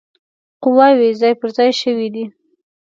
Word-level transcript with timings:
قواوي 0.63 1.09
ځای 1.21 1.33
پر 1.39 1.49
ځای 1.57 1.71
شوي 1.81 2.07
دي. 2.13 2.25